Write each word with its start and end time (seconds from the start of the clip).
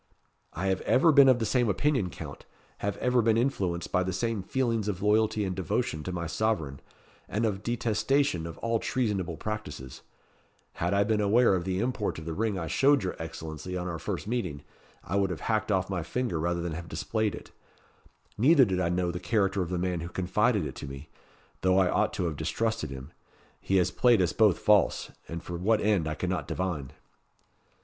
"I 0.53 0.65
have 0.65 0.81
ever 0.81 1.11
been 1.11 1.29
of 1.29 1.37
the 1.37 1.45
same 1.45 1.69
opinion, 1.69 2.09
Count; 2.09 2.47
have 2.79 2.97
ever 2.97 3.21
been 3.21 3.37
influenced 3.37 3.91
by 3.91 4.01
the 4.01 4.11
same 4.11 4.41
feelings 4.41 4.87
of 4.87 5.03
loyalty 5.03 5.45
and 5.45 5.55
devotion 5.55 6.01
to 6.01 6.11
my 6.11 6.25
sovereign, 6.25 6.79
and 7.29 7.45
of 7.45 7.61
detestation 7.61 8.47
of 8.47 8.57
all 8.63 8.79
treasonable 8.79 9.37
practices. 9.37 10.01
Had 10.73 10.95
I 10.95 11.03
been 11.03 11.21
aware 11.21 11.53
of 11.53 11.65
the 11.65 11.77
import 11.77 12.17
of 12.17 12.25
the 12.25 12.33
ring 12.33 12.57
I 12.57 12.65
showed 12.65 13.03
your 13.03 13.15
Excellency 13.21 13.77
on 13.77 13.87
our 13.87 13.99
first 13.99 14.25
meeting, 14.27 14.63
I 15.03 15.17
would 15.17 15.29
have 15.29 15.41
hacked 15.41 15.71
off 15.71 15.87
my 15.87 16.01
finger 16.01 16.39
rather 16.39 16.61
than 16.61 16.73
have 16.73 16.89
displayed 16.89 17.35
it. 17.35 17.51
Neither 18.39 18.65
did 18.65 18.79
I 18.79 18.89
know 18.89 19.11
the 19.11 19.19
character 19.19 19.61
of 19.61 19.69
the 19.69 19.77
man 19.77 19.99
who 19.99 20.09
confided 20.09 20.65
it 20.65 20.73
to 20.77 20.87
me; 20.87 21.09
though 21.61 21.77
I 21.77 21.87
ought 21.91 22.11
to 22.13 22.23
have 22.25 22.37
distrusted 22.37 22.89
him. 22.89 23.11
He 23.59 23.75
has 23.77 23.91
played 23.91 24.19
us 24.19 24.33
both 24.33 24.57
false, 24.57 25.11
and 25.27 25.43
for 25.43 25.57
what 25.57 25.79
end 25.79 26.07
I 26.07 26.15
cannot 26.15 26.47
divine." 26.47 26.93